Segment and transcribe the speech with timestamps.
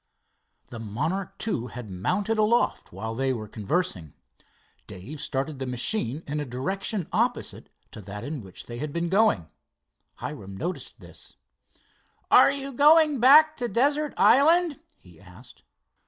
[0.69, 4.15] The Monarch II had mounted aloft while they were conversing.
[4.87, 9.09] Dave started the machine in a direction opposite to that in which they had been
[9.09, 9.47] going.
[10.15, 11.35] Hiram noted this.
[12.31, 15.61] "Are you going back to Desert Island?" he asked.